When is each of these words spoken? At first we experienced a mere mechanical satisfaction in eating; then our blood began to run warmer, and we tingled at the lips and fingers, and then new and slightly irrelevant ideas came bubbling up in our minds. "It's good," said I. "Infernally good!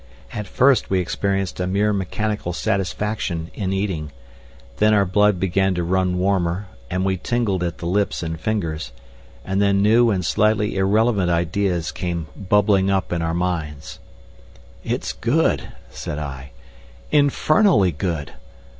At 0.33 0.47
first 0.47 0.89
we 0.89 0.97
experienced 0.99 1.59
a 1.59 1.67
mere 1.67 1.93
mechanical 1.93 2.53
satisfaction 2.53 3.51
in 3.53 3.71
eating; 3.71 4.11
then 4.77 4.95
our 4.95 5.05
blood 5.05 5.39
began 5.39 5.75
to 5.75 5.83
run 5.83 6.17
warmer, 6.17 6.65
and 6.89 7.05
we 7.05 7.17
tingled 7.17 7.61
at 7.61 7.77
the 7.77 7.85
lips 7.85 8.23
and 8.23 8.41
fingers, 8.41 8.93
and 9.45 9.61
then 9.61 9.83
new 9.83 10.09
and 10.09 10.25
slightly 10.25 10.75
irrelevant 10.75 11.29
ideas 11.29 11.91
came 11.91 12.25
bubbling 12.35 12.89
up 12.89 13.13
in 13.13 13.21
our 13.21 13.35
minds. 13.35 13.99
"It's 14.83 15.13
good," 15.13 15.71
said 15.91 16.17
I. 16.17 16.49
"Infernally 17.11 17.91
good! 17.91 18.33